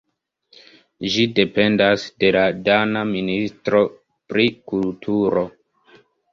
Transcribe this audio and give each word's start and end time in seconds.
Ĝi 1.15 1.25
dependas 1.39 2.07
de 2.25 2.33
la 2.37 2.47
dana 2.69 3.05
ministro 3.13 3.85
pri 4.33 4.51
kulturo. 4.75 5.49